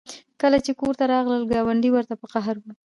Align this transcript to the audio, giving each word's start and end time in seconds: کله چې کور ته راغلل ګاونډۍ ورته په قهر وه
کله 0.41 0.57
چې 0.65 0.71
کور 0.79 0.93
ته 0.99 1.05
راغلل 1.13 1.43
ګاونډۍ 1.51 1.89
ورته 1.91 2.13
په 2.21 2.27
قهر 2.33 2.55
وه 2.61 2.71